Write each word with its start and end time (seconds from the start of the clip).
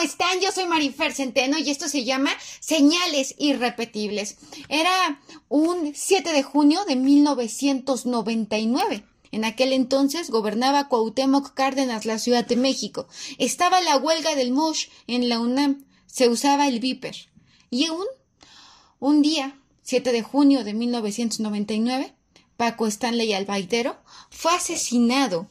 ¿Cómo 0.00 0.08
están? 0.08 0.40
Yo 0.40 0.50
soy 0.50 0.64
Marifer 0.64 1.12
Centeno 1.12 1.58
y 1.58 1.68
esto 1.68 1.86
se 1.86 2.04
llama 2.04 2.30
Señales 2.60 3.34
Irrepetibles. 3.36 4.38
Era 4.70 5.20
un 5.50 5.92
7 5.94 6.32
de 6.32 6.42
junio 6.42 6.86
de 6.88 6.96
1999. 6.96 9.04
En 9.30 9.44
aquel 9.44 9.74
entonces 9.74 10.30
gobernaba 10.30 10.88
Cuauhtémoc 10.88 11.52
Cárdenas 11.52 12.06
la 12.06 12.18
Ciudad 12.18 12.46
de 12.46 12.56
México. 12.56 13.08
Estaba 13.36 13.82
la 13.82 13.98
huelga 13.98 14.34
del 14.34 14.52
MOSH 14.52 14.88
en 15.06 15.28
la 15.28 15.38
UNAM. 15.38 15.84
Se 16.06 16.30
usaba 16.30 16.66
el 16.66 16.80
Viper. 16.80 17.28
Y 17.68 17.90
un, 17.90 18.06
un 19.00 19.20
día, 19.20 19.60
7 19.82 20.12
de 20.12 20.22
junio 20.22 20.64
de 20.64 20.72
1999, 20.72 22.14
Paco 22.56 22.86
Stanley 22.86 23.34
Albaitero 23.34 24.00
fue 24.30 24.54
asesinado 24.54 25.50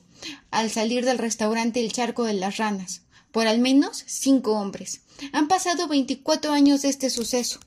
al 0.50 0.72
salir 0.72 1.06
del 1.06 1.20
restaurante 1.20 1.82
El 1.82 1.92
Charco 1.92 2.24
de 2.24 2.34
las 2.34 2.58
Ranas 2.58 3.04
por 3.32 3.48
al 3.48 3.60
menos 3.60 4.04
cinco 4.08 4.54
hombres. 4.54 5.02
Han 5.34 5.48
pasado 5.48 5.88
24 5.88 6.52
años 6.52 6.82
de 6.82 6.90
este 6.90 7.10
suceso. 7.10 7.60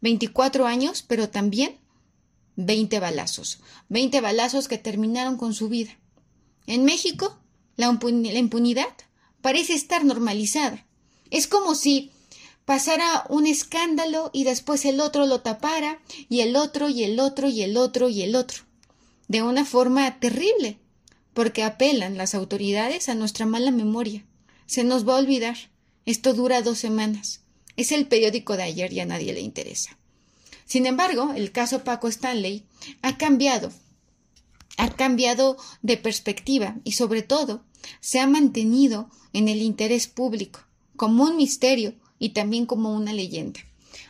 24 0.00 0.66
años, 0.66 1.04
pero 1.06 1.28
también 1.28 1.78
20 2.56 3.00
balazos. 3.00 3.60
20 3.88 4.20
balazos 4.20 4.68
que 4.68 4.78
terminaron 4.78 5.36
con 5.36 5.54
su 5.54 5.68
vida. 5.68 5.96
En 6.66 6.84
México, 6.84 7.38
la, 7.76 7.86
impunidad 7.88 8.88
parece 9.40 9.74
estar 9.74 10.04
normalizada. 10.04 10.86
Es 11.30 11.46
como 11.46 11.74
si 11.74 12.10
pasara 12.64 13.24
un 13.28 13.46
escándalo 13.46 14.30
y 14.32 14.44
después 14.44 14.84
el 14.84 15.00
otro 15.00 15.26
lo 15.26 15.40
tapara, 15.40 16.00
y 16.28 16.40
el 16.40 16.56
otro, 16.56 16.88
y 16.88 17.04
el 17.04 17.18
otro, 17.18 17.48
y 17.48 17.62
el 17.62 17.76
otro, 17.76 18.08
y 18.08 18.22
el 18.22 18.36
otro. 18.36 18.62
De 19.28 19.42
una 19.42 19.64
forma 19.64 20.20
terrible, 20.20 20.78
porque 21.34 21.64
apelan 21.64 22.16
las 22.16 22.34
autoridades 22.34 23.08
a 23.08 23.14
nuestra 23.14 23.46
mala 23.46 23.70
memoria. 23.70 24.24
Se 24.66 24.84
nos 24.84 25.06
va 25.08 25.14
a 25.14 25.20
olvidar. 25.20 25.56
Esto 26.06 26.34
dura 26.34 26.62
dos 26.62 26.78
semanas. 26.78 27.40
Es 27.76 27.92
el 27.92 28.06
periódico 28.06 28.56
de 28.56 28.64
ayer 28.64 28.92
y 28.92 29.00
a 29.00 29.06
nadie 29.06 29.32
le 29.32 29.40
interesa. 29.40 29.96
Sin 30.66 30.86
embargo, 30.86 31.32
el 31.34 31.52
caso 31.52 31.84
Paco 31.84 32.08
Stanley 32.08 32.64
ha 33.02 33.18
cambiado. 33.18 33.72
Ha 34.78 34.90
cambiado 34.90 35.56
de 35.82 35.96
perspectiva 35.96 36.76
y 36.84 36.92
sobre 36.92 37.22
todo 37.22 37.62
se 38.00 38.20
ha 38.20 38.26
mantenido 38.26 39.10
en 39.32 39.48
el 39.48 39.62
interés 39.62 40.06
público, 40.06 40.60
como 40.96 41.24
un 41.24 41.36
misterio 41.36 41.94
y 42.18 42.30
también 42.30 42.66
como 42.66 42.94
una 42.94 43.12
leyenda. 43.12 43.60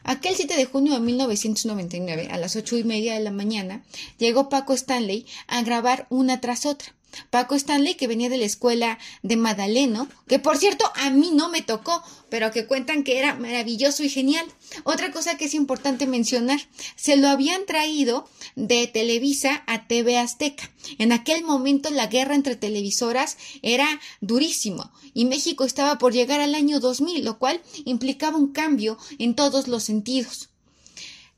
Aquel 0.05 0.35
7 0.35 0.57
de 0.57 0.65
junio 0.65 0.95
de 0.95 1.01
1999, 1.01 2.29
a 2.31 2.37
las 2.37 2.57
ocho 2.57 2.77
y 2.77 2.85
media 2.85 3.15
de 3.15 3.21
la 3.21 3.31
mañana, 3.31 3.85
llegó 4.19 4.49
Paco 4.49 4.73
Stanley 4.73 5.27
a 5.47 5.63
grabar 5.63 6.07
una 6.11 6.41
tras 6.41 6.67
otra. 6.67 6.95
Paco 7.31 7.55
Stanley, 7.55 7.95
que 7.95 8.07
venía 8.07 8.29
de 8.29 8.39
la 8.39 8.47
escuela 8.47 8.99
de 9.23 9.37
Madaleno, 9.37 10.09
que 10.27 10.39
por 10.39 10.57
cierto 10.57 10.85
a 10.97 11.11
mí 11.11 11.31
no 11.33 11.49
me 11.49 11.63
tocó, 11.63 12.03
pero 12.29 12.51
que 12.51 12.67
cuentan 12.67 13.05
que 13.05 13.19
era 13.19 13.35
maravilloso 13.35 14.03
y 14.03 14.09
genial. 14.09 14.47
Otra 14.85 15.13
cosa 15.13 15.37
que 15.37 15.47
es 15.47 15.55
importante 15.55 16.07
mencionar, 16.07 16.61
se 16.97 17.17
lo 17.17 17.29
habían 17.29 17.67
traído 17.67 18.29
de 18.57 18.87
Televisa 18.87 19.63
a 19.67 19.87
TV 19.87 20.19
Azteca. 20.19 20.71
En 20.99 21.13
aquel 21.13 21.45
momento 21.45 21.91
la 21.91 22.07
guerra 22.07 22.35
entre 22.35 22.57
televisoras 22.57 23.37
era 23.63 24.01
durísimo 24.21 24.93
y 25.15 25.25
México 25.27 25.65
estaba 25.65 25.99
por 25.99 26.13
llegar 26.13 26.41
al 26.41 26.55
año 26.55 26.81
2000, 26.81 27.25
lo 27.25 27.39
cual 27.39 27.61
implicaba 27.85 28.39
un 28.39 28.53
cambio 28.53 28.99
en 29.19 29.35
todos 29.35 29.69
los 29.69 29.83
sentidos. 29.83 30.52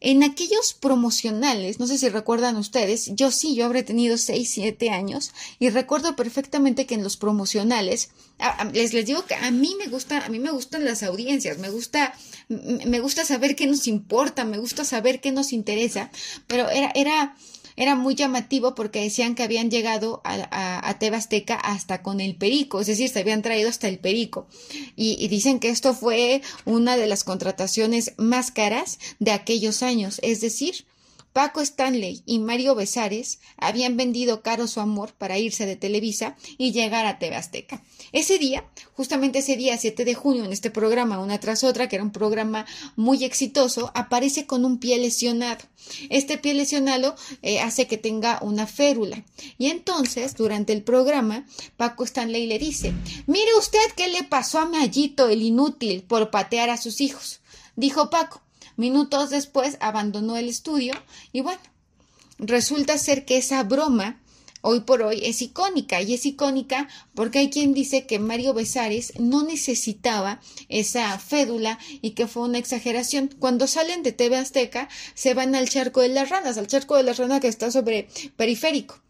En 0.07 0.23
aquellos 0.23 0.75
promocionales, 0.75 1.81
no 1.81 1.87
sé 1.87 1.97
si 1.97 2.11
recuerdan 2.11 2.57
ustedes, 2.57 3.13
yo 3.15 3.31
sí, 3.31 3.55
yo 3.55 3.65
habré 3.65 3.83
tenido 3.83 4.19
6, 4.19 4.51
7 4.53 4.91
años 4.91 5.33
y 5.59 5.71
recuerdo 5.71 6.15
perfectamente 6.15 6.85
que 6.85 6.95
en 6.95 7.03
los 7.03 7.17
promocionales, 7.17 8.11
les, 8.75 8.93
les 8.93 9.07
digo 9.07 9.25
que 9.25 9.35
a 9.35 9.51
mí 9.51 9.75
me 9.79 9.87
gusta, 9.87 10.27
a 10.27 10.29
mí 10.29 10.39
me 10.39 10.51
gustan 10.51 10.85
las 10.85 11.03
audiencias, 11.03 11.57
me 11.57 11.71
gusta, 11.71 12.13
me 12.51 13.01
gusta 13.01 13.25
saber 13.25 13.57
qué 13.57 13.67
nos 13.67 13.87
importa, 13.87 14.45
me 14.45 14.59
gusta 14.59 14.85
saber 14.85 15.23
qué 15.23 15.33
nos 15.33 15.55
interesa, 15.55 16.11
pero 16.49 16.69
era, 16.69 16.93
era, 16.95 17.35
era 17.77 17.95
muy 17.95 18.15
llamativo 18.15 18.75
porque 18.75 19.01
decían 19.01 19.35
que 19.35 19.43
habían 19.43 19.71
llegado 19.71 20.21
a, 20.25 20.35
a, 20.51 20.89
a 20.89 20.99
Tebasteca 20.99 21.55
hasta 21.57 22.03
con 22.03 22.21
el 22.21 22.37
perico, 22.37 22.81
es 22.81 22.87
decir, 22.87 23.09
se 23.09 23.21
habían 23.21 23.43
traído 23.43 23.69
hasta 23.69 23.89
el 23.89 23.99
perico. 23.99 24.47
Y, 24.97 25.17
y, 25.19 25.29
dicen 25.29 25.61
que 25.61 25.71
esto 25.71 25.95
fue 25.95 26.43
una 26.65 26.97
de 26.97 27.07
las 27.07 27.25
contrataciones 27.25 28.15
más 28.17 28.51
caras 28.51 28.99
de 29.19 29.33
aquellos 29.33 29.83
años, 29.83 30.21
es 30.23 30.41
decir, 30.41 30.85
Paco 31.35 31.61
Stanley 31.61 32.23
y 32.27 32.39
Mario 32.39 32.77
Besares 32.77 33.41
habían 33.57 33.97
vendido 33.97 34.41
caro 34.41 34.69
su 34.69 34.79
amor 34.79 35.15
para 35.15 35.37
irse 35.37 35.67
de 35.67 35.75
Televisa 35.75 36.37
y 36.59 36.71
llegar 36.71 37.07
a 37.07 37.19
TV 37.19 37.35
Azteca. 37.35 37.83
Ese 38.13 38.39
día, 38.39 38.71
justamente 38.93 39.41
ese 39.41 39.57
día 39.57 39.77
7 39.77 40.05
de 40.05 40.15
junio, 40.15 40.45
en 40.45 40.53
este 40.53 40.71
programa, 40.71 41.19
una 41.19 41.41
tras 41.41 41.65
otra, 41.65 41.89
que 41.89 41.97
era 41.97 42.05
un 42.05 42.13
programa 42.13 42.67
muy 42.95 43.25
exitoso, 43.25 43.91
aparece 43.97 44.47
con 44.47 44.65
un 44.65 44.79
pie 44.79 44.97
lesionado. 44.99 45.65
Este 46.09 46.39
pie 46.39 46.55
lesionado 46.55 47.17
eh, 47.43 47.59
hace 47.59 47.89
que 47.89 47.99
tenga 47.99 48.39
una 48.41 48.69
férula. 48.69 49.25
Y 49.59 49.71
entonces, 49.71 50.37
durante 50.37 50.73
el 50.73 50.85
programa, 50.85 51.47
Paco 51.77 52.05
Stanley 52.05 52.47
le 52.47 52.61
dice, 52.61 52.93
mire 53.27 53.51
usted 53.59 53.81
qué 53.97 54.07
le 54.07 54.23
pasó 54.23 54.61
a 54.61 54.67
Mayito, 54.67 55.29
el 55.29 55.43
inútil, 55.43 56.05
por 56.05 56.31
patear 56.31 56.71
a 56.71 56.77
sus 56.77 57.01
hijos. 57.01 57.41
Dijo 57.75 58.09
Paco, 58.09 58.44
Minutos 58.77 59.31
después 59.31 59.77
abandonó 59.81 60.37
el 60.37 60.49
estudio 60.49 60.95
y 61.33 61.41
bueno, 61.41 61.61
resulta 62.39 62.99
ser 62.99 63.25
que 63.25 63.37
esa 63.37 63.63
broma 63.63 64.21
hoy 64.63 64.81
por 64.81 65.03
hoy 65.03 65.21
es 65.23 65.43
icónica 65.43 66.01
y 66.01 66.15
es 66.15 66.25
icónica 66.27 66.89
porque 67.15 67.39
hay 67.39 67.51
quien 67.51 67.75
dice 67.75 68.07
que 68.07 68.19
Mario 68.19 68.55
Besares 68.55 69.13
no 69.21 69.45
necesitaba 69.45 70.41
esa 70.69 71.19
fédula 71.19 71.79
y 72.01 72.13
que 72.13 72.27
fue 72.27 72.45
una 72.45 72.59
exageración. 72.59 73.31
Cuando 73.39 73.67
salen 73.67 74.03
de 74.03 74.13
TV 74.13 74.37
Azteca 74.37 74.89
se 75.15 75.35
van 75.35 75.55
al 75.55 75.69
charco 75.69 76.01
de 76.01 76.09
las 76.09 76.31
ranas, 76.31 76.57
al 76.57 76.67
charco 76.67 76.97
de 76.97 77.03
las 77.03 77.19
ranas 77.19 77.41
que 77.41 77.49
está 77.49 77.71
sobre 77.71 78.09
periférico 78.37 79.04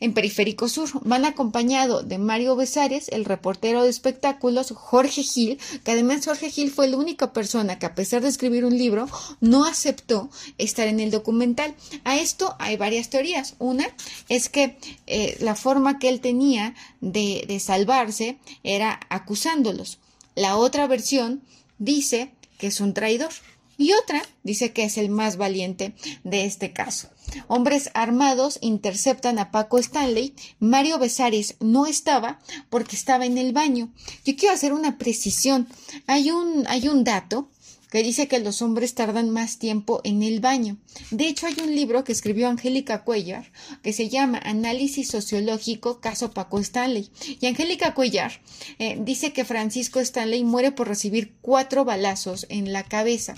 en 0.00 0.12
Periférico 0.12 0.68
Sur. 0.68 0.88
Van 1.04 1.24
acompañado 1.24 2.02
de 2.02 2.18
Mario 2.18 2.56
Besares, 2.56 3.08
el 3.08 3.24
reportero 3.24 3.82
de 3.82 3.90
espectáculos, 3.90 4.72
Jorge 4.74 5.22
Gil, 5.22 5.58
que 5.84 5.92
además 5.92 6.24
Jorge 6.24 6.50
Gil 6.50 6.70
fue 6.70 6.88
la 6.88 6.96
única 6.96 7.32
persona 7.32 7.78
que 7.78 7.86
a 7.86 7.94
pesar 7.94 8.22
de 8.22 8.28
escribir 8.28 8.64
un 8.64 8.76
libro, 8.76 9.08
no 9.40 9.64
aceptó 9.64 10.30
estar 10.58 10.88
en 10.88 11.00
el 11.00 11.10
documental. 11.10 11.74
A 12.04 12.16
esto 12.16 12.54
hay 12.58 12.76
varias 12.76 13.10
teorías. 13.10 13.54
Una 13.58 13.86
es 14.28 14.48
que 14.48 14.78
eh, 15.06 15.36
la 15.40 15.54
forma 15.54 15.98
que 15.98 16.08
él 16.08 16.20
tenía 16.20 16.74
de, 17.00 17.44
de 17.46 17.60
salvarse 17.60 18.38
era 18.62 19.00
acusándolos. 19.08 19.98
La 20.34 20.56
otra 20.56 20.86
versión 20.86 21.42
dice 21.78 22.32
que 22.58 22.68
es 22.68 22.80
un 22.80 22.94
traidor. 22.94 23.30
Y 23.76 23.92
otra 23.92 24.22
dice 24.42 24.72
que 24.72 24.84
es 24.84 24.98
el 24.98 25.10
más 25.10 25.36
valiente 25.36 25.94
de 26.22 26.44
este 26.44 26.72
caso. 26.72 27.08
Hombres 27.48 27.90
armados 27.94 28.58
interceptan 28.60 29.38
a 29.38 29.50
Paco 29.50 29.78
Stanley. 29.78 30.34
Mario 30.60 30.98
Besares 30.98 31.56
no 31.60 31.86
estaba 31.86 32.38
porque 32.70 32.96
estaba 32.96 33.26
en 33.26 33.38
el 33.38 33.52
baño. 33.52 33.92
Yo 34.24 34.36
quiero 34.36 34.54
hacer 34.54 34.72
una 34.72 34.98
precisión. 34.98 35.68
Hay 36.06 36.30
un, 36.30 36.64
hay 36.68 36.88
un 36.88 37.04
dato 37.04 37.48
que 37.94 38.02
dice 38.02 38.26
que 38.26 38.40
los 38.40 38.60
hombres 38.60 38.96
tardan 38.96 39.30
más 39.30 39.58
tiempo 39.58 40.00
en 40.02 40.24
el 40.24 40.40
baño. 40.40 40.78
De 41.12 41.28
hecho, 41.28 41.46
hay 41.46 41.54
un 41.62 41.76
libro 41.76 42.02
que 42.02 42.10
escribió 42.10 42.48
Angélica 42.48 43.04
Cuellar 43.04 43.52
que 43.84 43.92
se 43.92 44.08
llama 44.08 44.40
Análisis 44.42 45.06
Sociológico 45.06 46.00
Caso 46.00 46.32
Paco 46.32 46.58
Stanley. 46.58 47.08
Y 47.40 47.46
Angélica 47.46 47.94
Cuellar 47.94 48.40
eh, 48.80 48.98
dice 49.00 49.32
que 49.32 49.44
Francisco 49.44 50.00
Stanley 50.00 50.42
muere 50.42 50.72
por 50.72 50.88
recibir 50.88 51.34
cuatro 51.40 51.84
balazos 51.84 52.46
en 52.48 52.72
la 52.72 52.82
cabeza 52.82 53.36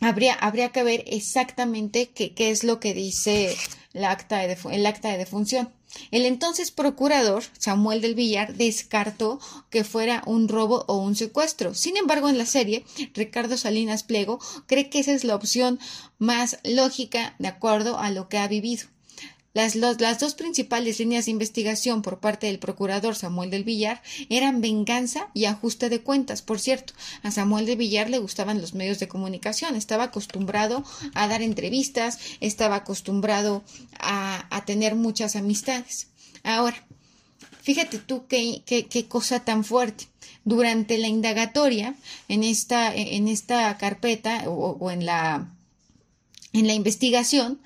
habría, 0.00 0.34
habría 0.34 0.70
que 0.70 0.82
ver 0.82 1.04
exactamente 1.06 2.10
qué, 2.10 2.34
qué 2.34 2.50
es 2.50 2.64
lo 2.64 2.80
que 2.80 2.94
dice 2.94 3.56
la 3.92 4.10
acta 4.10 4.38
de, 4.38 4.56
el 4.70 4.86
acta 4.86 5.10
de 5.10 5.18
defunción. 5.18 5.70
El 6.10 6.26
entonces 6.26 6.70
procurador, 6.70 7.44
Samuel 7.58 8.00
del 8.00 8.14
Villar, 8.14 8.54
descartó 8.54 9.40
que 9.70 9.84
fuera 9.84 10.22
un 10.26 10.48
robo 10.48 10.84
o 10.88 10.98
un 10.98 11.16
secuestro. 11.16 11.74
Sin 11.74 11.96
embargo, 11.96 12.28
en 12.28 12.38
la 12.38 12.46
serie, 12.46 12.84
Ricardo 13.14 13.56
Salinas 13.56 14.02
Pliego 14.02 14.38
cree 14.66 14.90
que 14.90 15.00
esa 15.00 15.12
es 15.12 15.24
la 15.24 15.34
opción 15.34 15.78
más 16.18 16.58
lógica 16.64 17.34
de 17.38 17.48
acuerdo 17.48 17.98
a 17.98 18.10
lo 18.10 18.28
que 18.28 18.38
ha 18.38 18.48
vivido. 18.48 18.88
Las, 19.56 19.74
las, 19.74 20.20
dos 20.20 20.34
principales 20.34 20.98
líneas 20.98 21.24
de 21.24 21.30
investigación 21.30 22.02
por 22.02 22.20
parte 22.20 22.46
del 22.46 22.58
procurador 22.58 23.14
Samuel 23.14 23.48
del 23.48 23.64
Villar 23.64 24.02
eran 24.28 24.60
venganza 24.60 25.30
y 25.32 25.46
ajuste 25.46 25.88
de 25.88 26.02
cuentas. 26.02 26.42
Por 26.42 26.60
cierto, 26.60 26.92
a 27.22 27.30
Samuel 27.30 27.64
del 27.64 27.78
Villar 27.78 28.10
le 28.10 28.18
gustaban 28.18 28.60
los 28.60 28.74
medios 28.74 28.98
de 28.98 29.08
comunicación, 29.08 29.74
estaba 29.74 30.04
acostumbrado 30.04 30.84
a 31.14 31.26
dar 31.26 31.40
entrevistas, 31.40 32.18
estaba 32.40 32.76
acostumbrado 32.76 33.64
a, 33.98 34.62
tener 34.66 34.94
muchas 34.94 35.36
amistades. 35.36 36.08
Ahora, 36.42 36.76
fíjate 37.62 37.98
tú 37.98 38.26
qué, 38.26 38.62
qué, 38.66 39.08
cosa 39.08 39.40
tan 39.40 39.64
fuerte 39.64 40.08
durante 40.44 40.98
la 40.98 41.08
indagatoria 41.08 41.94
en 42.28 42.44
esta, 42.44 42.94
en 42.94 43.26
esta 43.26 43.78
carpeta 43.78 44.50
o, 44.50 44.90
en, 44.90 45.06
la, 45.06 45.48
en 46.52 46.66
la 46.66 46.74
investigación, 46.74 47.58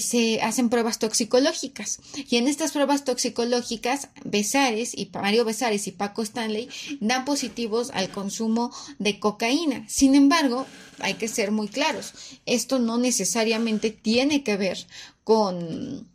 se 0.00 0.40
hacen 0.42 0.70
pruebas 0.70 0.98
toxicológicas 0.98 2.00
y 2.14 2.36
en 2.36 2.48
estas 2.48 2.72
pruebas 2.72 3.04
toxicológicas 3.04 4.08
Besares 4.24 4.92
y 4.96 5.10
Mario 5.12 5.44
Besares 5.44 5.86
y 5.86 5.92
Paco 5.92 6.22
Stanley 6.22 6.68
dan 7.00 7.24
positivos 7.24 7.90
al 7.94 8.10
consumo 8.10 8.72
de 8.98 9.20
cocaína. 9.20 9.84
Sin 9.88 10.14
embargo, 10.14 10.66
hay 10.98 11.14
que 11.14 11.28
ser 11.28 11.52
muy 11.52 11.68
claros, 11.68 12.12
esto 12.44 12.78
no 12.78 12.98
necesariamente 12.98 13.90
tiene 13.90 14.42
que 14.42 14.56
ver 14.56 14.86
con 15.24 16.08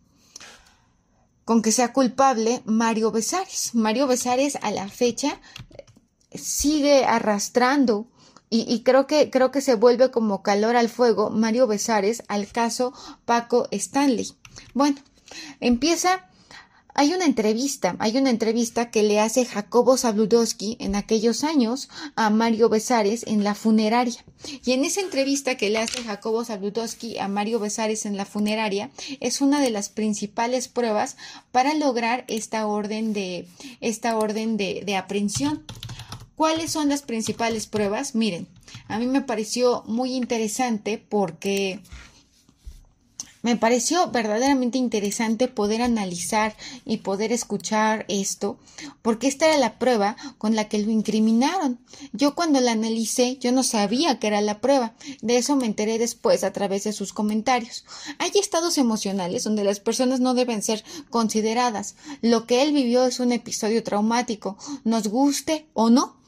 con 1.45 1.61
que 1.61 1.73
sea 1.73 1.91
culpable 1.91 2.61
Mario 2.65 3.11
Besares. 3.11 3.71
Mario 3.73 4.07
Besares 4.07 4.57
a 4.61 4.71
la 4.71 4.87
fecha 4.87 5.41
sigue 6.33 7.03
arrastrando 7.03 8.07
y, 8.55 8.83
creo 8.83 9.07
que 9.07 9.31
creo 9.31 9.49
que 9.49 9.61
se 9.61 9.73
vuelve 9.73 10.11
como 10.11 10.43
calor 10.43 10.75
al 10.75 10.89
fuego 10.89 11.31
Mario 11.31 11.65
Besares 11.65 12.21
al 12.27 12.47
caso 12.47 12.93
Paco 13.25 13.67
Stanley. 13.71 14.33
Bueno, 14.75 14.97
empieza 15.59 16.29
hay 16.95 17.11
una 17.11 17.25
entrevista, 17.25 17.95
hay 17.97 18.17
una 18.17 18.29
entrevista 18.29 18.91
que 18.91 19.01
le 19.01 19.19
hace 19.19 19.45
Jacobo 19.45 19.97
Zabludowski 19.97 20.77
en 20.79 20.95
aquellos 20.95 21.43
años 21.43 21.89
a 22.15 22.29
Mario 22.29 22.69
Besares 22.69 23.25
en 23.25 23.43
la 23.43 23.55
funeraria. 23.55 24.23
Y 24.63 24.73
en 24.73 24.85
esa 24.85 25.01
entrevista 25.01 25.57
que 25.57 25.71
le 25.71 25.79
hace 25.79 26.03
Jacobo 26.03 26.45
Zabludowski 26.45 27.17
a 27.17 27.27
Mario 27.27 27.59
Besares 27.59 28.05
en 28.05 28.15
la 28.15 28.25
funeraria 28.25 28.91
es 29.21 29.41
una 29.41 29.59
de 29.59 29.71
las 29.71 29.89
principales 29.89 30.67
pruebas 30.67 31.17
para 31.51 31.73
lograr 31.73 32.25
esta 32.27 32.67
orden 32.67 33.13
de, 33.13 33.47
esta 33.81 34.15
orden 34.15 34.55
de, 34.57 34.83
de 34.85 34.95
aprehensión. 34.95 35.63
¿Cuáles 36.35 36.71
son 36.71 36.89
las 36.89 37.03
principales 37.03 37.67
pruebas? 37.67 38.15
Miren, 38.15 38.47
a 38.87 38.97
mí 38.97 39.07
me 39.07 39.21
pareció 39.21 39.83
muy 39.85 40.13
interesante 40.13 40.97
porque 40.97 41.79
me 43.43 43.57
pareció 43.57 44.09
verdaderamente 44.09 44.77
interesante 44.77 45.49
poder 45.49 45.81
analizar 45.81 46.55
y 46.85 46.97
poder 46.97 47.33
escuchar 47.33 48.05
esto, 48.07 48.57
porque 49.01 49.27
esta 49.27 49.47
era 49.47 49.57
la 49.57 49.77
prueba 49.77 50.15
con 50.37 50.55
la 50.55 50.69
que 50.69 50.79
lo 50.79 50.89
incriminaron. 50.91 51.77
Yo 52.13 52.35
cuando 52.35 52.61
la 52.61 52.71
analicé, 52.71 53.35
yo 53.41 53.51
no 53.51 53.63
sabía 53.63 54.17
que 54.17 54.27
era 54.27 54.39
la 54.39 54.61
prueba. 54.61 54.95
De 55.21 55.35
eso 55.35 55.57
me 55.57 55.65
enteré 55.65 55.99
después 55.99 56.45
a 56.45 56.53
través 56.53 56.85
de 56.85 56.93
sus 56.93 57.11
comentarios. 57.11 57.83
Hay 58.17 58.31
estados 58.35 58.77
emocionales 58.77 59.43
donde 59.43 59.65
las 59.65 59.81
personas 59.81 60.21
no 60.21 60.35
deben 60.35 60.63
ser 60.63 60.81
consideradas. 61.09 61.95
Lo 62.21 62.47
que 62.47 62.63
él 62.63 62.71
vivió 62.71 63.05
es 63.05 63.19
un 63.19 63.33
episodio 63.33 63.83
traumático, 63.83 64.57
nos 64.85 65.09
guste 65.09 65.67
o 65.73 65.89
no 65.89 66.22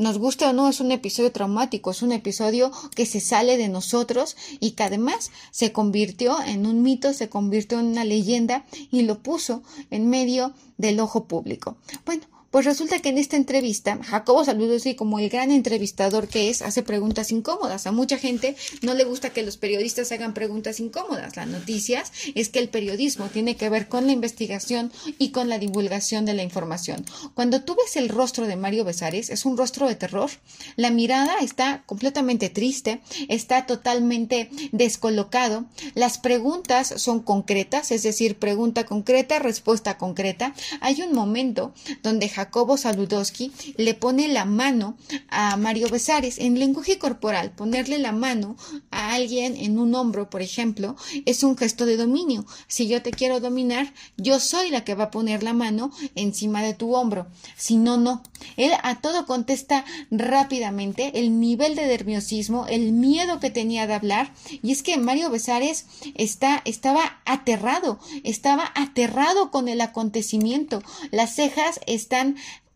nos 0.00 0.18
guste 0.18 0.46
o 0.46 0.52
no, 0.52 0.68
es 0.68 0.80
un 0.80 0.92
episodio 0.92 1.30
traumático, 1.30 1.90
es 1.90 2.02
un 2.02 2.12
episodio 2.12 2.70
que 2.94 3.06
se 3.06 3.20
sale 3.20 3.56
de 3.56 3.68
nosotros 3.68 4.36
y 4.58 4.72
que 4.72 4.82
además 4.82 5.30
se 5.50 5.72
convirtió 5.72 6.42
en 6.42 6.66
un 6.66 6.82
mito, 6.82 7.12
se 7.12 7.28
convirtió 7.28 7.78
en 7.78 7.86
una 7.86 8.04
leyenda 8.04 8.64
y 8.90 9.02
lo 9.02 9.18
puso 9.18 9.62
en 9.90 10.08
medio 10.08 10.52
del 10.78 11.00
ojo 11.00 11.24
público. 11.24 11.76
Bueno, 12.04 12.24
pues 12.50 12.64
resulta 12.64 12.98
que 12.98 13.10
en 13.10 13.18
esta 13.18 13.36
entrevista, 13.36 13.98
Jacobo 14.02 14.44
Saludowski, 14.44 14.96
como 14.96 15.18
el 15.18 15.28
gran 15.28 15.52
entrevistador 15.52 16.26
que 16.26 16.50
es, 16.50 16.62
hace 16.62 16.82
preguntas 16.82 17.30
incómodas. 17.30 17.86
A 17.86 17.92
mucha 17.92 18.18
gente 18.18 18.56
no 18.82 18.94
le 18.94 19.04
gusta 19.04 19.30
que 19.30 19.42
los 19.42 19.56
periodistas 19.56 20.10
hagan 20.10 20.34
preguntas 20.34 20.80
incómodas. 20.80 21.36
La 21.36 21.46
noticia 21.46 22.02
es 22.34 22.48
que 22.48 22.58
el 22.58 22.68
periodismo 22.68 23.26
tiene 23.28 23.56
que 23.56 23.68
ver 23.68 23.88
con 23.88 24.06
la 24.06 24.12
investigación 24.12 24.90
y 25.18 25.30
con 25.30 25.48
la 25.48 25.58
divulgación 25.58 26.24
de 26.24 26.34
la 26.34 26.42
información. 26.42 27.04
Cuando 27.34 27.62
tú 27.62 27.76
ves 27.76 27.94
el 27.96 28.08
rostro 28.08 28.46
de 28.48 28.56
Mario 28.56 28.84
Besares, 28.84 29.30
es 29.30 29.44
un 29.44 29.56
rostro 29.56 29.86
de 29.86 29.94
terror. 29.94 30.30
La 30.74 30.90
mirada 30.90 31.36
está 31.40 31.84
completamente 31.86 32.48
triste, 32.48 33.00
está 33.28 33.66
totalmente 33.66 34.50
descolocado. 34.72 35.66
Las 35.94 36.18
preguntas 36.18 36.94
son 36.96 37.20
concretas, 37.20 37.92
es 37.92 38.02
decir, 38.02 38.38
pregunta 38.38 38.86
concreta, 38.86 39.38
respuesta 39.38 39.98
concreta. 39.98 40.52
Hay 40.80 41.00
un 41.02 41.14
momento 41.14 41.72
donde 42.02 42.28
Jacobo 42.28 42.39
Saludowski 42.76 43.52
le 43.76 43.94
pone 43.94 44.28
la 44.28 44.44
mano 44.44 44.96
a 45.28 45.56
Mario 45.56 45.88
Besares. 45.88 46.38
En 46.38 46.58
lenguaje 46.58 46.98
corporal, 46.98 47.52
ponerle 47.52 47.98
la 47.98 48.12
mano 48.12 48.56
a 48.90 49.14
alguien 49.14 49.56
en 49.56 49.78
un 49.78 49.94
hombro, 49.94 50.30
por 50.30 50.42
ejemplo, 50.42 50.96
es 51.26 51.42
un 51.42 51.56
gesto 51.56 51.86
de 51.86 51.96
dominio. 51.96 52.46
Si 52.66 52.88
yo 52.88 53.02
te 53.02 53.10
quiero 53.10 53.40
dominar, 53.40 53.92
yo 54.16 54.40
soy 54.40 54.70
la 54.70 54.84
que 54.84 54.94
va 54.94 55.04
a 55.04 55.10
poner 55.10 55.42
la 55.42 55.52
mano 55.52 55.90
encima 56.14 56.62
de 56.62 56.74
tu 56.74 56.94
hombro. 56.94 57.26
Si 57.56 57.76
no, 57.76 57.96
no. 57.96 58.22
Él 58.56 58.72
a 58.82 59.00
todo 59.00 59.26
contesta 59.26 59.84
rápidamente 60.10 61.18
el 61.18 61.40
nivel 61.40 61.74
de 61.74 61.86
nerviosismo, 61.86 62.66
el 62.66 62.92
miedo 62.92 63.40
que 63.40 63.50
tenía 63.50 63.86
de 63.86 63.94
hablar. 63.94 64.32
Y 64.62 64.72
es 64.72 64.82
que 64.82 64.98
Mario 64.98 65.30
Besares 65.30 65.86
está, 66.14 66.62
estaba 66.64 67.20
aterrado, 67.24 67.98
estaba 68.24 68.72
aterrado 68.74 69.50
con 69.50 69.68
el 69.68 69.80
acontecimiento. 69.80 70.82
Las 71.10 71.34
cejas 71.34 71.80
están 71.86 72.29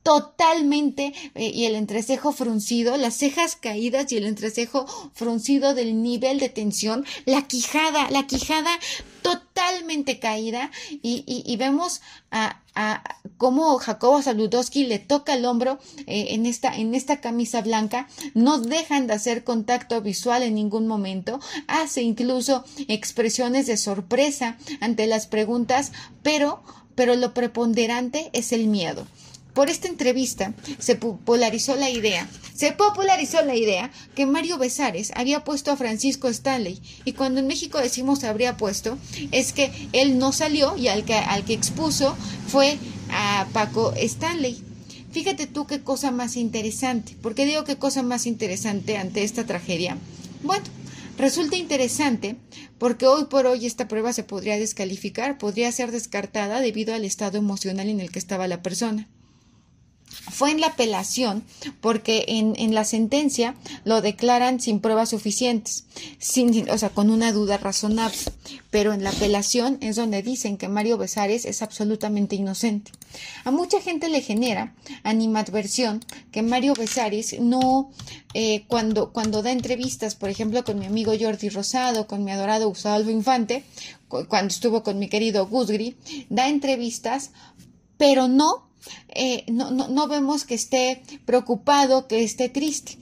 totalmente 0.04 1.14
eh, 1.34 1.50
y 1.52 1.64
el 1.64 1.74
entrecejo 1.74 2.30
fruncido, 2.30 2.96
las 2.96 3.16
cejas 3.16 3.56
caídas 3.56 4.12
y 4.12 4.18
el 4.18 4.26
entrecejo 4.26 4.86
fruncido 5.14 5.74
del 5.74 6.02
nivel 6.02 6.38
de 6.38 6.50
tensión, 6.50 7.04
la 7.24 7.42
quijada, 7.48 8.10
la 8.10 8.26
quijada 8.26 8.78
totalmente 9.22 10.18
caída 10.18 10.70
y, 11.02 11.56
vemos 11.56 12.02
a, 12.30 12.60
cómo 13.38 13.78
Jacobo 13.78 14.20
Saludowski 14.20 14.84
le 14.84 14.98
toca 14.98 15.32
el 15.32 15.46
hombro 15.46 15.78
eh, 16.06 16.26
en, 16.30 16.44
esta, 16.44 16.76
en 16.76 16.94
esta 16.94 17.22
camisa 17.22 17.62
blanca, 17.62 18.06
no 18.34 18.58
dejan 18.58 19.06
de 19.06 19.14
hacer 19.14 19.42
contacto 19.42 20.02
visual 20.02 20.42
en 20.42 20.54
ningún 20.54 20.86
momento, 20.86 21.40
hace 21.66 22.02
incluso 22.02 22.64
expresiones 22.88 23.66
de 23.66 23.78
sorpresa 23.78 24.58
ante 24.82 25.06
las 25.06 25.26
preguntas, 25.26 25.92
pero, 26.22 26.62
pero 26.94 27.14
lo 27.14 27.32
preponderante 27.32 28.28
es 28.34 28.52
el 28.52 28.66
miedo. 28.66 29.06
Por 29.54 29.70
esta 29.70 29.86
entrevista 29.86 30.52
se 30.80 30.96
popularizó 30.96 31.76
la 31.76 31.88
idea, 31.88 32.28
se 32.54 32.72
popularizó 32.72 33.42
la 33.42 33.54
idea 33.54 33.92
que 34.16 34.26
Mario 34.26 34.58
Besares 34.58 35.12
había 35.14 35.44
puesto 35.44 35.70
a 35.70 35.76
Francisco 35.76 36.26
Stanley 36.28 36.82
y 37.04 37.12
cuando 37.12 37.38
en 37.38 37.46
México 37.46 37.78
decimos 37.78 38.24
habría 38.24 38.56
puesto 38.56 38.98
es 39.30 39.52
que 39.52 39.70
él 39.92 40.18
no 40.18 40.32
salió 40.32 40.76
y 40.76 40.88
al 40.88 41.04
que, 41.04 41.14
al 41.14 41.44
que 41.44 41.54
expuso 41.54 42.16
fue 42.48 42.78
a 43.10 43.46
Paco 43.52 43.92
Stanley. 43.96 44.60
Fíjate 45.12 45.46
tú 45.46 45.68
qué 45.68 45.82
cosa 45.82 46.10
más 46.10 46.36
interesante. 46.36 47.14
¿Por 47.22 47.36
qué 47.36 47.46
digo 47.46 47.62
qué 47.62 47.76
cosa 47.76 48.02
más 48.02 48.26
interesante 48.26 48.96
ante 48.96 49.22
esta 49.22 49.46
tragedia? 49.46 49.96
Bueno, 50.42 50.64
Resulta 51.16 51.56
interesante 51.56 52.34
porque 52.76 53.06
hoy 53.06 53.26
por 53.26 53.46
hoy 53.46 53.66
esta 53.66 53.86
prueba 53.86 54.12
se 54.12 54.24
podría 54.24 54.58
descalificar, 54.58 55.38
podría 55.38 55.70
ser 55.70 55.92
descartada 55.92 56.60
debido 56.60 56.92
al 56.92 57.04
estado 57.04 57.38
emocional 57.38 57.88
en 57.88 58.00
el 58.00 58.10
que 58.10 58.18
estaba 58.18 58.48
la 58.48 58.62
persona 58.62 59.08
fue 60.30 60.50
en 60.50 60.60
la 60.60 60.68
apelación 60.68 61.44
porque 61.80 62.24
en, 62.28 62.54
en, 62.56 62.74
la 62.74 62.84
sentencia 62.84 63.54
lo 63.84 64.00
declaran 64.00 64.60
sin 64.60 64.80
pruebas 64.80 65.10
suficientes, 65.10 65.84
sin, 66.18 66.68
o 66.70 66.78
sea, 66.78 66.90
con 66.90 67.10
una 67.10 67.32
duda 67.32 67.56
razonable. 67.58 68.18
Pero 68.70 68.92
en 68.92 69.04
la 69.04 69.10
apelación 69.10 69.78
es 69.80 69.96
donde 69.96 70.22
dicen 70.22 70.56
que 70.56 70.68
Mario 70.68 70.98
Besares 70.98 71.44
es 71.44 71.62
absolutamente 71.62 72.36
inocente. 72.36 72.90
A 73.44 73.50
mucha 73.50 73.80
gente 73.80 74.08
le 74.08 74.20
genera 74.20 74.74
animadversión 75.02 76.04
que 76.32 76.42
Mario 76.42 76.74
Besares 76.74 77.38
no, 77.40 77.90
eh, 78.34 78.64
cuando, 78.66 79.12
cuando 79.12 79.42
da 79.42 79.52
entrevistas, 79.52 80.14
por 80.14 80.30
ejemplo, 80.30 80.64
con 80.64 80.78
mi 80.78 80.86
amigo 80.86 81.12
Jordi 81.18 81.48
Rosado, 81.48 82.06
con 82.06 82.24
mi 82.24 82.32
adorado 82.32 82.68
Gustavo 82.68 83.10
Infante, 83.10 83.64
cuando 84.08 84.48
estuvo 84.48 84.82
con 84.82 84.98
mi 84.98 85.08
querido 85.08 85.46
Gusgri, 85.46 85.96
da 86.28 86.48
entrevistas, 86.48 87.30
pero 87.96 88.28
no 88.28 88.68
eh, 89.08 89.44
no, 89.48 89.70
no, 89.70 89.88
no, 89.88 90.08
vemos 90.08 90.44
que 90.44 90.54
esté 90.54 91.02
preocupado, 91.24 92.06
que 92.06 92.22
esté 92.22 92.48
triste. 92.48 92.98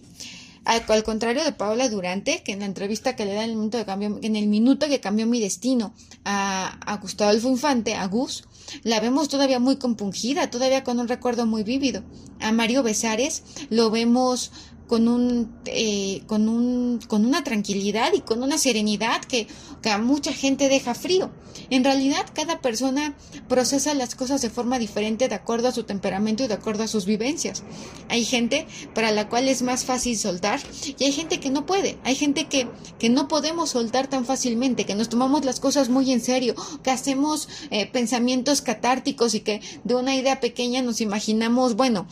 Al, 0.65 1.03
contrario 1.03 1.43
de 1.43 1.53
Paola 1.53 1.89
Durante, 1.89 2.43
que 2.45 2.53
en 2.53 2.61
la 2.61 2.67
entrevista 2.67 3.17
que 3.17 3.25
le 3.25 3.35
da 3.35 3.43
en 3.43 3.51
el 3.51 3.57
minuto, 3.57 3.79
de 3.79 3.85
cambio, 3.85 4.21
en 4.23 4.37
el 4.37 4.47
minuto 4.47 4.87
que 4.87 5.01
cambió 5.01 5.27
mi 5.27 5.41
destino 5.41 5.93
a, 6.25 6.79
a 6.87 6.97
Gustavo 6.99 7.33
Infante, 7.33 7.95
a 7.95 8.07
Gus, 8.07 8.45
la 8.85 9.01
vemos 9.01 9.29
todavía 9.29 9.59
muy 9.59 9.77
compungida, 9.77 10.51
todavía 10.51 10.85
con 10.85 11.01
un 11.01 11.09
recuerdo 11.09 11.47
muy 11.47 11.65
vívido. 11.65 12.05
A 12.41 12.53
Mario 12.53 12.85
Besares 12.85 13.43
lo 13.71 13.91
vemos 13.91 14.53
con 14.87 15.09
un, 15.09 15.53
eh, 15.67 16.23
con 16.27 16.49
un, 16.49 17.01
con 17.09 17.25
una 17.25 17.45
tranquilidad 17.45 18.13
y 18.15 18.21
con 18.21 18.43
una 18.43 18.59
serenidad 18.59 19.23
que, 19.23 19.47
que 19.81 19.91
a 19.91 19.99
mucha 19.99 20.33
gente 20.33 20.69
deja 20.69 20.95
frío. 20.95 21.31
En 21.71 21.85
realidad, 21.85 22.27
cada 22.35 22.61
persona 22.61 23.15
procesa 23.49 23.95
las 23.95 24.15
cosas 24.15 24.43
de 24.43 24.51
forma 24.51 24.79
diferente 24.79 25.29
de 25.29 25.35
acuerdo 25.35 25.69
a 25.69 25.73
su 25.73 25.85
temperamento 25.85 26.45
y 26.45 26.47
de 26.49 26.55
acuerdo 26.55 26.83
a 26.83 26.89
sus 26.89 27.07
vivencias. 27.07 27.63
Hay 28.09 28.25
gente 28.25 28.67
para 28.95 29.11
la 29.11 29.29
cual 29.29 29.49
es 29.49 29.63
más 29.63 29.85
fácil 29.85 30.17
soltar 30.19 30.61
y 30.99 31.05
hay 31.05 31.13
gente 31.13 31.41
que 31.41 31.51
no 31.51 31.67
puede. 31.67 31.99
Hay 32.05 32.15
gente 32.15 32.47
que, 32.47 32.69
que 32.99 33.09
no 33.09 33.29
podemos 33.29 33.71
soltar 33.71 34.09
tan 34.09 34.25
fácilmente, 34.25 34.85
que 34.85 34.95
nos 34.95 35.09
tomamos 35.09 35.45
las 35.45 35.61
cosas 35.61 35.89
muy 35.89 36.13
en 36.13 36.21
serio, 36.21 36.55
que 36.83 36.91
hacemos 36.91 37.49
eh, 37.71 37.87
pensamientos 37.87 38.63
catárticos 38.63 39.35
y 39.35 39.41
que 39.41 39.61
de 39.85 39.95
una 39.95 40.15
idea 40.15 40.41
pequeña 40.41 40.83
nos 40.83 41.01
imaginamos, 41.01 41.77
bueno, 41.77 42.07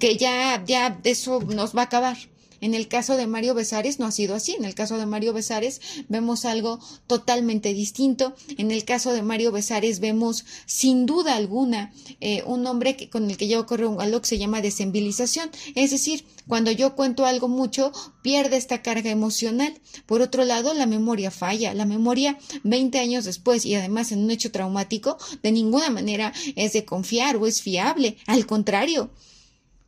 que 0.00 0.16
ya, 0.16 0.62
ya 0.66 1.00
eso 1.04 1.40
nos 1.40 1.76
va 1.76 1.82
a 1.82 1.84
acabar. 1.84 2.16
En 2.60 2.74
el 2.74 2.88
caso 2.88 3.16
de 3.16 3.26
Mario 3.26 3.54
Besares 3.54 3.98
no 3.98 4.06
ha 4.06 4.12
sido 4.12 4.34
así. 4.34 4.54
En 4.54 4.64
el 4.64 4.74
caso 4.74 4.98
de 4.98 5.06
Mario 5.06 5.32
Besares 5.32 5.80
vemos 6.08 6.44
algo 6.44 6.80
totalmente 7.06 7.72
distinto. 7.74 8.34
En 8.56 8.70
el 8.70 8.84
caso 8.84 9.12
de 9.12 9.22
Mario 9.22 9.52
Besares 9.52 10.00
vemos 10.00 10.44
sin 10.66 11.06
duda 11.06 11.36
alguna 11.36 11.92
eh, 12.20 12.42
un 12.46 12.66
hombre 12.66 12.96
que, 12.96 13.08
con 13.10 13.30
el 13.30 13.36
que 13.36 13.48
ya 13.48 13.60
ocurre 13.60 13.86
algo 13.98 14.20
que 14.20 14.26
se 14.26 14.38
llama 14.38 14.60
desenvilización. 14.60 15.50
Es 15.74 15.90
decir, 15.90 16.24
cuando 16.48 16.70
yo 16.70 16.96
cuento 16.96 17.26
algo 17.26 17.48
mucho, 17.48 17.92
pierde 18.22 18.56
esta 18.56 18.82
carga 18.82 19.10
emocional. 19.10 19.78
Por 20.06 20.20
otro 20.20 20.44
lado, 20.44 20.74
la 20.74 20.86
memoria 20.86 21.30
falla. 21.30 21.74
La 21.74 21.84
memoria 21.84 22.38
20 22.64 22.98
años 22.98 23.24
después 23.24 23.64
y 23.66 23.74
además 23.74 24.10
en 24.10 24.24
un 24.24 24.30
hecho 24.30 24.50
traumático, 24.50 25.16
de 25.42 25.52
ninguna 25.52 25.90
manera 25.90 26.32
es 26.56 26.72
de 26.72 26.84
confiar 26.84 27.36
o 27.36 27.46
es 27.46 27.62
fiable. 27.62 28.16
Al 28.26 28.46
contrario, 28.46 29.10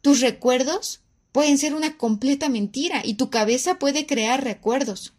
tus 0.03 0.21
recuerdos 0.21 1.01
pueden 1.33 1.59
ser 1.59 1.75
una 1.75 1.97
completa 1.97 2.49
mentira 2.49 3.03
y 3.05 3.15
tu 3.15 3.31
cabeza 3.31 3.79
puede 3.79 4.07
crear 4.07 4.43
recuerdos. 4.43 5.13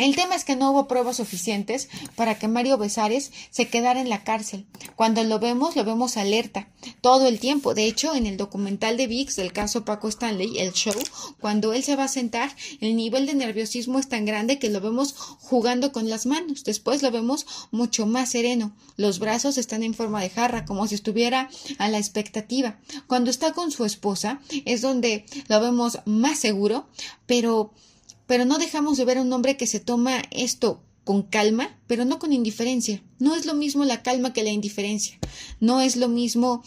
El 0.00 0.16
tema 0.16 0.34
es 0.34 0.44
que 0.44 0.56
no 0.56 0.70
hubo 0.70 0.88
pruebas 0.88 1.18
suficientes 1.18 1.90
para 2.16 2.38
que 2.38 2.48
Mario 2.48 2.78
Besares 2.78 3.32
se 3.50 3.68
quedara 3.68 4.00
en 4.00 4.08
la 4.08 4.24
cárcel. 4.24 4.64
Cuando 4.96 5.22
lo 5.24 5.38
vemos, 5.38 5.76
lo 5.76 5.84
vemos 5.84 6.16
alerta 6.16 6.70
todo 7.02 7.26
el 7.26 7.38
tiempo. 7.38 7.74
De 7.74 7.84
hecho, 7.84 8.14
en 8.14 8.24
el 8.24 8.38
documental 8.38 8.96
de 8.96 9.06
VIX 9.06 9.36
del 9.36 9.52
caso 9.52 9.84
Paco 9.84 10.08
Stanley, 10.08 10.56
el 10.56 10.72
show, 10.72 10.94
cuando 11.38 11.74
él 11.74 11.82
se 11.82 11.96
va 11.96 12.04
a 12.04 12.08
sentar, 12.08 12.56
el 12.80 12.96
nivel 12.96 13.26
de 13.26 13.34
nerviosismo 13.34 13.98
es 13.98 14.08
tan 14.08 14.24
grande 14.24 14.58
que 14.58 14.70
lo 14.70 14.80
vemos 14.80 15.12
jugando 15.12 15.92
con 15.92 16.08
las 16.08 16.24
manos. 16.24 16.64
Después 16.64 17.02
lo 17.02 17.10
vemos 17.10 17.44
mucho 17.70 18.06
más 18.06 18.30
sereno. 18.30 18.74
Los 18.96 19.18
brazos 19.18 19.58
están 19.58 19.82
en 19.82 19.92
forma 19.92 20.22
de 20.22 20.30
jarra, 20.30 20.64
como 20.64 20.86
si 20.86 20.94
estuviera 20.94 21.50
a 21.76 21.90
la 21.90 21.98
expectativa. 21.98 22.78
Cuando 23.06 23.30
está 23.30 23.52
con 23.52 23.70
su 23.70 23.84
esposa, 23.84 24.40
es 24.64 24.80
donde 24.80 25.26
lo 25.48 25.60
vemos 25.60 25.98
más 26.06 26.38
seguro, 26.38 26.88
pero 27.26 27.74
pero 28.30 28.44
no 28.44 28.58
dejamos 28.58 28.96
de 28.96 29.04
ver 29.04 29.18
a 29.18 29.22
un 29.22 29.32
hombre 29.32 29.56
que 29.56 29.66
se 29.66 29.80
toma 29.80 30.22
esto 30.30 30.80
con 31.02 31.24
calma, 31.24 31.76
pero 31.88 32.04
no 32.04 32.20
con 32.20 32.32
indiferencia. 32.32 33.02
No 33.18 33.34
es 33.34 33.44
lo 33.44 33.54
mismo 33.54 33.84
la 33.84 34.04
calma 34.04 34.32
que 34.32 34.44
la 34.44 34.50
indiferencia. 34.50 35.18
No 35.58 35.80
es 35.80 35.96
lo 35.96 36.06
mismo 36.06 36.62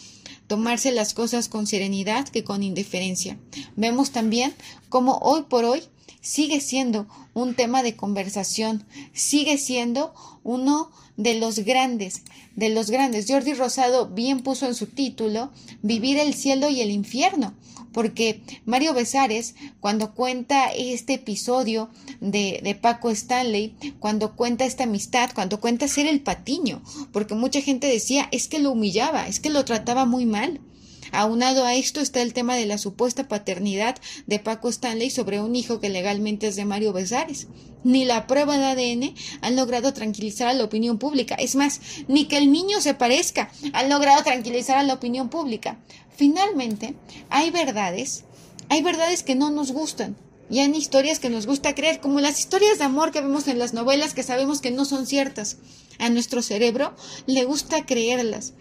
tomarse 0.48 0.92
las 0.92 1.14
cosas 1.14 1.48
con 1.48 1.66
serenidad 1.66 2.28
que 2.28 2.44
con 2.44 2.64
indiferencia. 2.64 3.40
Vemos 3.78 4.12
también 4.12 4.54
cómo 4.90 5.20
hoy 5.20 5.44
por 5.44 5.64
hoy 5.64 5.82
sigue 6.22 6.62
siendo 6.62 7.08
un 7.34 7.54
tema 7.56 7.84
de 7.84 7.96
conversación, 7.96 8.86
sigue 9.14 9.58
siendo 9.58 10.14
uno 10.44 10.92
de 11.18 11.40
los 11.40 11.60
grandes, 11.60 12.24
de 12.56 12.70
los 12.70 12.90
grandes. 12.90 13.26
Jordi 13.28 13.54
Rosado 13.54 14.08
bien 14.08 14.42
puso 14.42 14.66
en 14.66 14.76
su 14.76 14.88
título 14.88 15.52
Vivir 15.82 16.18
el 16.18 16.34
cielo 16.34 16.70
y 16.70 16.82
el 16.82 16.92
infierno, 16.92 17.54
porque 17.92 18.42
Mario 18.66 18.94
Besares, 18.94 19.56
cuando 19.80 20.14
cuenta 20.14 20.72
este 20.72 21.14
episodio 21.16 21.90
de, 22.20 22.60
de 22.64 22.76
Paco 22.76 23.10
Stanley, 23.10 23.76
cuando 24.00 24.36
cuenta 24.36 24.66
esta 24.66 24.86
amistad, 24.86 25.30
cuando 25.34 25.60
cuenta 25.60 25.88
ser 25.88 26.08
el 26.08 26.22
patiño, 26.22 26.82
porque 27.12 27.36
mucha 27.36 27.62
gente 27.62 27.88
decía 27.88 28.28
es 28.32 28.48
que 28.48 28.60
lo 28.60 28.72
humillaba, 28.72 29.28
es 29.28 29.40
que 29.40 29.50
lo 29.50 29.66
trataba 29.66 30.06
muy 30.06 30.26
mal. 30.26 30.60
Aunado 31.16 31.64
a 31.64 31.76
esto 31.76 32.02
está 32.02 32.24
el 32.24 32.34
tema 32.34 32.56
de 32.56 32.66
la 32.66 32.80
supuesta 32.80 33.28
paternidad 33.28 33.96
de 34.26 34.40
Paco 34.40 34.68
Stanley 34.68 35.12
sobre 35.12 35.42
un 35.42 35.56
hijo 35.56 35.80
que 35.80 35.90
legalmente 35.90 36.48
es 36.48 36.56
de 36.56 36.66
Mario 36.66 36.92
Besares. 36.92 37.46
Ni 37.84 38.04
la 38.04 38.26
prueba 38.26 38.58
de 38.58 38.66
ADN 38.66 39.14
han 39.42 39.56
logrado 39.56 39.94
tranquilizar 39.94 40.48
a 40.48 40.56
la 40.56 40.64
opinión 40.64 40.98
pública. 40.98 41.36
Es 41.36 41.56
más, 41.56 41.82
ni 42.08 42.26
que 42.26 42.38
el 42.38 42.52
niño 42.52 42.82
se 42.82 42.96
parezca 42.96 43.52
han 43.74 43.90
logrado 43.90 44.24
tranquilizar 44.24 44.80
a 44.80 44.84
la 44.84 44.96
opinión 44.96 45.30
pública. 45.30 45.78
Finalmente, 46.16 46.96
hay 47.30 47.52
verdades, 47.52 48.24
hay 48.70 48.82
verdades 48.82 49.22
que 49.22 49.36
no 49.36 49.52
nos 49.52 49.72
gustan, 49.72 50.18
y 50.50 50.60
hay 50.60 50.72
historias 50.76 51.20
que 51.20 51.30
nos 51.30 51.46
gusta 51.46 51.76
creer, 51.76 52.00
como 52.00 52.22
las 52.22 52.40
historias 52.40 52.80
de 52.80 52.86
amor 52.86 53.12
que 53.12 53.22
vemos 53.22 53.48
en 53.48 53.60
las 53.60 53.74
novelas 53.74 54.16
que 54.16 54.24
sabemos 54.24 54.62
que 54.62 54.72
no 54.72 54.86
son 54.86 55.06
ciertas. 55.06 55.58
A 56.00 56.10
nuestro 56.10 56.42
cerebro 56.42 56.96
le 57.28 57.46
gusta 57.46 57.86
creerlas. 57.86 58.54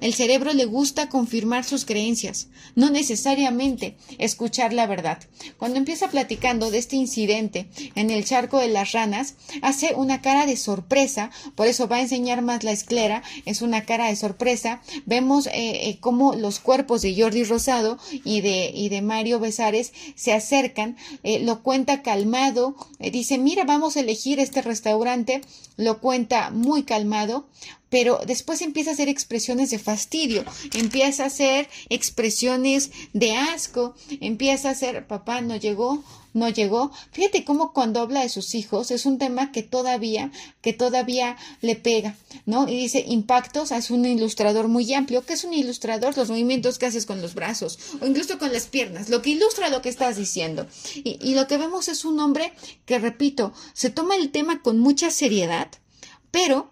El 0.00 0.14
cerebro 0.14 0.52
le 0.52 0.64
gusta 0.64 1.08
confirmar 1.08 1.64
sus 1.64 1.84
creencias, 1.84 2.48
no 2.74 2.90
necesariamente 2.90 3.96
escuchar 4.18 4.72
la 4.72 4.86
verdad. 4.86 5.18
Cuando 5.58 5.78
empieza 5.78 6.08
platicando 6.08 6.70
de 6.70 6.78
este 6.78 6.96
incidente 6.96 7.68
en 7.94 8.10
el 8.10 8.24
charco 8.24 8.58
de 8.58 8.68
las 8.68 8.92
ranas, 8.92 9.34
hace 9.62 9.94
una 9.94 10.22
cara 10.22 10.46
de 10.46 10.56
sorpresa, 10.56 11.30
por 11.54 11.66
eso 11.66 11.88
va 11.88 11.96
a 11.96 12.02
enseñar 12.02 12.42
más 12.42 12.64
la 12.64 12.72
esclera, 12.72 13.22
es 13.44 13.62
una 13.62 13.84
cara 13.84 14.08
de 14.08 14.16
sorpresa. 14.16 14.82
Vemos 15.06 15.46
eh, 15.46 15.52
eh, 15.54 15.98
cómo 16.00 16.34
los 16.34 16.60
cuerpos 16.60 17.02
de 17.02 17.20
Jordi 17.20 17.44
Rosado 17.44 17.98
y 18.24 18.40
de, 18.40 18.70
y 18.74 18.88
de 18.88 19.02
Mario 19.02 19.40
Besares 19.40 19.92
se 20.14 20.32
acercan, 20.32 20.96
eh, 21.22 21.40
lo 21.40 21.62
cuenta 21.62 22.02
calmado, 22.02 22.76
dice, 22.98 23.38
mira, 23.38 23.64
vamos 23.64 23.96
a 23.96 24.00
elegir 24.00 24.40
este 24.40 24.62
restaurante, 24.62 25.42
lo 25.76 26.00
cuenta 26.00 26.50
muy 26.50 26.84
calmado, 26.84 27.48
pero 27.90 28.20
después 28.26 28.62
empieza 28.62 28.90
a 28.90 28.94
hacer 28.94 29.08
expresiones 29.08 29.70
de 29.70 29.78
fastidio, 29.78 30.44
empieza 30.74 31.24
a 31.24 31.26
hacer 31.26 31.68
expresiones 31.90 32.90
de 33.12 33.36
asco, 33.36 33.94
empieza 34.20 34.68
a 34.68 34.72
hacer 34.72 35.06
papá 35.06 35.40
no 35.40 35.56
llegó, 35.56 36.02
no 36.32 36.48
llegó. 36.48 36.92
Fíjate 37.12 37.44
cómo 37.44 37.72
cuando 37.72 38.00
habla 38.00 38.22
de 38.22 38.28
sus 38.28 38.54
hijos 38.54 38.90
es 38.90 39.06
un 39.06 39.18
tema 39.18 39.52
que 39.52 39.62
todavía, 39.62 40.30
que 40.60 40.72
todavía 40.72 41.36
le 41.60 41.76
pega, 41.76 42.16
¿no? 42.46 42.68
Y 42.68 42.76
dice 42.76 43.04
impactos, 43.06 43.72
es 43.72 43.90
un 43.90 44.04
ilustrador 44.04 44.68
muy 44.68 44.92
amplio. 44.94 45.24
¿Qué 45.24 45.34
es 45.34 45.44
un 45.44 45.54
ilustrador? 45.54 46.16
Los 46.16 46.30
movimientos 46.30 46.78
que 46.78 46.86
haces 46.86 47.06
con 47.06 47.20
los 47.20 47.34
brazos 47.34 47.78
o 48.00 48.06
incluso 48.06 48.38
con 48.38 48.52
las 48.52 48.66
piernas, 48.66 49.08
lo 49.08 49.22
que 49.22 49.30
ilustra 49.30 49.68
lo 49.68 49.82
que 49.82 49.88
estás 49.88 50.16
diciendo. 50.16 50.66
Y, 50.94 51.18
y 51.20 51.34
lo 51.34 51.46
que 51.46 51.58
vemos 51.58 51.88
es 51.88 52.04
un 52.04 52.20
hombre 52.20 52.52
que, 52.86 52.98
repito, 52.98 53.52
se 53.72 53.90
toma 53.90 54.16
el 54.16 54.30
tema 54.30 54.62
con 54.62 54.78
mucha 54.78 55.10
seriedad, 55.10 55.68
pero 56.30 56.70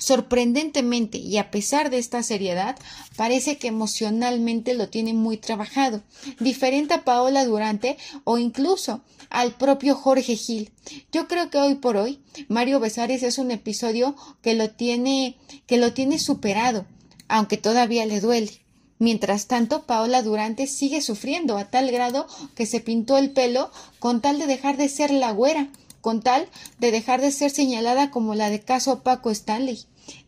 Sorprendentemente, 0.00 1.18
y 1.18 1.36
a 1.36 1.50
pesar 1.50 1.90
de 1.90 1.98
esta 1.98 2.22
seriedad, 2.22 2.74
parece 3.16 3.58
que 3.58 3.68
emocionalmente 3.68 4.72
lo 4.72 4.88
tiene 4.88 5.12
muy 5.12 5.36
trabajado, 5.36 6.02
diferente 6.40 6.94
a 6.94 7.04
Paola 7.04 7.44
Durante 7.44 7.98
o 8.24 8.38
incluso 8.38 9.02
al 9.28 9.52
propio 9.52 9.94
Jorge 9.94 10.36
Gil. 10.36 10.72
Yo 11.12 11.28
creo 11.28 11.50
que 11.50 11.58
hoy 11.58 11.74
por 11.74 11.98
hoy 11.98 12.18
Mario 12.48 12.80
Besares 12.80 13.22
es 13.22 13.36
un 13.36 13.50
episodio 13.50 14.16
que 14.40 14.54
lo 14.54 14.70
tiene 14.70 15.36
que 15.66 15.76
lo 15.76 15.92
tiene 15.92 16.18
superado, 16.18 16.86
aunque 17.28 17.58
todavía 17.58 18.06
le 18.06 18.20
duele. 18.20 18.52
Mientras 18.98 19.48
tanto, 19.48 19.82
Paola 19.82 20.22
Durante 20.22 20.66
sigue 20.66 21.02
sufriendo 21.02 21.58
a 21.58 21.66
tal 21.66 21.90
grado 21.90 22.26
que 22.54 22.64
se 22.64 22.80
pintó 22.80 23.18
el 23.18 23.32
pelo 23.32 23.70
con 23.98 24.22
tal 24.22 24.38
de 24.38 24.46
dejar 24.46 24.78
de 24.78 24.88
ser 24.88 25.10
la 25.10 25.30
güera, 25.30 25.68
con 26.00 26.20
tal 26.20 26.48
de 26.78 26.90
dejar 26.90 27.20
de 27.20 27.30
ser 27.30 27.50
señalada 27.50 28.10
como 28.10 28.34
la 28.34 28.50
de 28.50 28.60
caso 28.60 29.02
Paco 29.02 29.30
Stanley. 29.30 29.78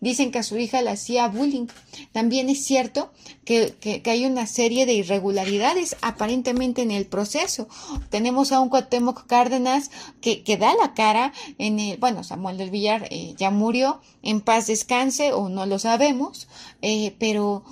Dicen 0.01 0.31
que 0.31 0.39
a 0.39 0.43
su 0.43 0.59
hija 0.59 0.83
le 0.83 0.91
hacía 0.91 1.29
bullying. 1.29 1.67
También 2.13 2.49
es 2.49 2.65
cierto 2.65 3.13
que, 3.45 3.75
que, 3.81 4.09
hay 4.11 4.27
una 4.27 4.47
serie 4.47 4.87
de 4.87 4.95
irregularidades 4.95 5.97
aparentemente 6.03 6.83
en 6.83 6.91
el 6.91 7.07
proceso. 7.07 7.69
Tenemos 8.11 8.53
a 8.53 8.61
un 8.61 8.69
Cuauhtémoc 8.69 9.27
Cárdenas 9.27 9.91
que, 10.21 10.43
que 10.43 10.57
da 10.57 10.75
la 10.75 10.95
cara 10.95 11.33
en 11.59 11.81
el, 11.81 11.97
bueno, 11.99 12.23
Samuel 12.25 12.59
del 12.59 12.71
Villar 12.71 13.09
eh, 13.11 13.35
ya 13.37 13.51
murió, 13.51 14.01
en 14.23 14.41
paz 14.41 14.67
descanse 14.67 15.33
o 15.33 15.49
no 15.49 15.67
lo 15.67 15.79
sabemos, 15.79 16.49
eh, 16.81 17.17
pero 17.19 17.65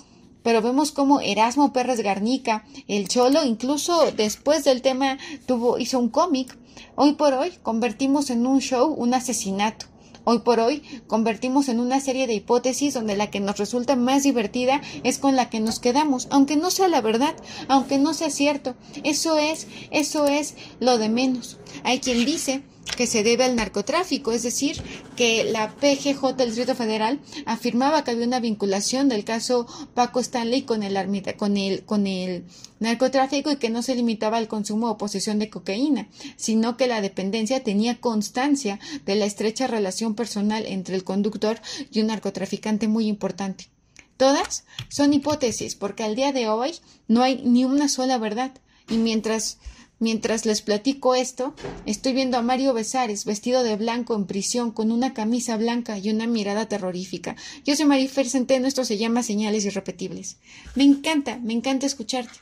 pero 0.43 0.63
vemos 0.63 0.93
como 0.93 1.21
Erasmo 1.21 1.73
Pérez 1.73 2.01
Garnica, 2.01 2.65
el 2.89 3.09
Cholo, 3.09 3.45
incluso 3.45 4.13
después 4.13 4.65
del 4.65 4.83
tema 4.83 5.19
tuvo, 5.47 5.79
hizo 5.79 5.99
un 5.99 6.09
cómic. 6.09 6.57
Hoy 6.97 7.13
por 7.15 7.35
hoy 7.35 7.53
convertimos 7.63 8.31
en 8.31 8.47
un 8.47 8.61
show 8.61 8.93
un 8.93 9.15
asesinato. 9.15 9.87
Hoy 10.25 10.41
por 10.41 10.61
hoy 10.61 10.83
convertimos 11.07 11.69
en 11.69 11.81
una 11.81 11.99
serie 11.99 12.27
de 12.27 12.35
hipótesis 12.35 12.93
donde 12.93 13.17
la 13.17 13.31
que 13.31 13.41
nos 13.41 13.57
resulta 13.57 13.97
más 13.97 14.23
divertida 14.23 14.83
es 15.03 15.19
con 15.19 15.35
la 15.35 15.49
que 15.49 15.61
nos 15.61 15.81
quedamos, 15.81 16.29
aunque 16.31 16.57
no 16.57 16.71
sea 16.71 16.89
la 16.89 17.01
verdad, 17.01 17.35
aunque 17.69 17.99
no 17.99 18.13
sea 18.13 18.31
cierto. 18.31 18.75
Eso 19.03 19.39
es, 19.39 19.67
eso 19.91 20.27
es 20.27 20.57
lo 20.79 20.99
de 20.99 21.09
menos. 21.09 21.59
Hay 21.85 22.01
quien 22.01 22.25
dice 22.25 22.63
que 22.97 23.07
se 23.07 23.23
debe 23.23 23.45
al 23.45 23.57
narcotráfico, 23.57 24.33
es 24.33 24.43
decir, 24.43 24.83
que 25.17 25.45
la 25.45 25.75
PGJ 25.77 26.35
del 26.37 26.49
Distrito 26.49 26.75
Federal 26.75 27.21
afirmaba 27.47 28.05
que 28.05 28.11
había 28.11 28.27
una 28.27 28.41
vinculación 28.41 29.09
del 29.09 29.25
caso 29.25 29.67
Paco 29.95 30.21
Stanley 30.21 30.63
con 30.63 30.83
el, 30.83 30.95
con 31.37 31.57
el, 31.57 31.85
con 31.85 32.07
el 32.07 32.45
narcotráfico 32.79 33.51
y 33.51 33.57
que 33.57 33.71
no 33.71 33.83
se 33.83 33.95
limitaba 33.95 34.39
al 34.39 34.49
consumo 34.49 34.91
o 34.91 34.99
posesión 34.99 35.39
de 35.39 35.51
cocaína, 35.51 36.09
sino 36.37 36.77
que 36.77 36.87
la 36.87 37.01
dependencia 37.01 37.63
tenía 37.63 38.01
constancia 38.01 38.79
de 39.07 39.15
la 39.15 39.27
estrecha 39.27 39.67
relación 39.67 40.15
personal 40.15 40.67
entre 40.67 40.95
el 40.95 41.05
conductor 41.05 41.61
y 41.91 42.01
un 42.01 42.09
narcotraficante 42.09 42.89
muy 42.89 43.07
importante. 43.07 43.69
Todas 44.17 44.65
son 44.89 45.15
hipótesis, 45.15 45.75
porque 45.75 46.03
al 46.03 46.15
día 46.15 46.33
de 46.33 46.49
hoy 46.49 46.75
no 47.09 47.23
hay 47.23 47.41
ni 47.43 47.65
una 47.65 47.89
sola 47.89 48.19
verdad. 48.19 48.53
Y 48.91 48.99
mientras 48.99 49.57
Mientras 50.03 50.47
les 50.47 50.63
platico 50.63 51.15
esto, 51.15 51.55
estoy 51.85 52.15
viendo 52.15 52.39
a 52.39 52.43
Mario 52.43 52.73
Besares 52.73 53.27
vestido 53.27 53.63
de 53.63 53.77
blanco 53.77 54.17
en 54.17 54.25
prisión 54.25 54.71
con 54.71 54.93
una 54.93 55.13
camisa 55.13 55.59
blanca 55.59 55.99
y 55.99 56.09
una 56.09 56.27
mirada 56.27 56.67
terrorífica. 56.67 57.37
Yo 57.67 57.77
soy 57.77 57.85
Marifer 57.85 58.27
Centeno, 58.27 58.67
esto 58.67 58.87
se 58.87 58.97
llama 58.97 59.23
Señales 59.23 59.67
Irrepetibles. 59.67 60.39
Me 60.75 60.85
encanta, 60.85 61.39
me 61.43 61.53
encanta 61.53 61.85
escucharte. 61.85 62.41